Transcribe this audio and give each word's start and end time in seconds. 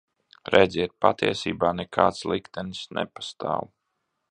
Redziet, 0.53 0.95
patiesībā 1.05 1.71
nekāds 1.81 2.23
liktenis 2.33 2.83
nepastāv. 2.99 3.71